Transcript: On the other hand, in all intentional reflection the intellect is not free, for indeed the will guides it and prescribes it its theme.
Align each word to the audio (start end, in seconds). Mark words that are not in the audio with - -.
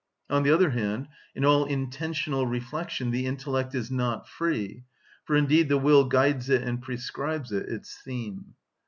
On 0.31 0.41
the 0.41 0.49
other 0.49 0.71
hand, 0.71 1.09
in 1.35 1.45
all 1.45 1.63
intentional 1.63 2.47
reflection 2.47 3.11
the 3.11 3.27
intellect 3.27 3.75
is 3.75 3.91
not 3.91 4.27
free, 4.27 4.83
for 5.25 5.35
indeed 5.35 5.69
the 5.69 5.77
will 5.77 6.05
guides 6.05 6.49
it 6.49 6.63
and 6.63 6.81
prescribes 6.81 7.51
it 7.51 7.69
its 7.69 7.95
theme. 8.03 8.55